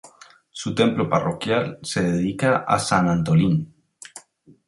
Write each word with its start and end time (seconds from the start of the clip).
Su 0.49 0.73
templo 0.73 1.07
parroquial 1.07 1.77
se 1.83 2.01
dedica 2.01 2.65
a 2.67 2.79
San 2.79 3.07
Antolín. 3.07 3.71